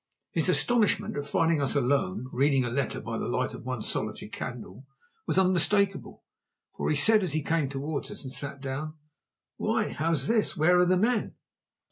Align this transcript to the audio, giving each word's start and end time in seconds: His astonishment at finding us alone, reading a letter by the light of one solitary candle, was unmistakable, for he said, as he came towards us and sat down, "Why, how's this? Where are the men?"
His 0.31 0.49
astonishment 0.49 1.15
at 1.15 1.27
finding 1.27 1.61
us 1.61 1.75
alone, 1.75 2.27
reading 2.33 2.65
a 2.65 2.71
letter 2.71 2.99
by 2.99 3.19
the 3.19 3.27
light 3.27 3.53
of 3.53 3.63
one 3.67 3.83
solitary 3.83 4.29
candle, 4.29 4.87
was 5.27 5.37
unmistakable, 5.37 6.23
for 6.75 6.89
he 6.89 6.95
said, 6.95 7.21
as 7.21 7.33
he 7.33 7.43
came 7.43 7.69
towards 7.69 8.09
us 8.09 8.23
and 8.23 8.33
sat 8.33 8.61
down, 8.61 8.97
"Why, 9.57 9.89
how's 9.93 10.25
this? 10.25 10.57
Where 10.57 10.79
are 10.79 10.85
the 10.87 10.97
men?" 10.97 11.35